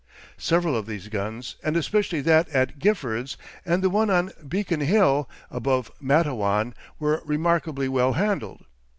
[0.39, 5.29] Several of these guns, and especially that at Giffords and the one on Beacon Hill
[5.51, 8.65] above Matawan, were remarkably well handled.